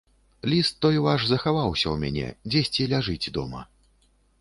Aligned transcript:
Ліст 0.53 0.73
той 0.85 0.97
ваш 1.09 1.27
захаваўся 1.33 1.87
ў 1.93 1.95
мяне, 2.07 2.27
дзесьці 2.55 2.91
ляжыць 2.97 3.33
дома. 3.41 3.61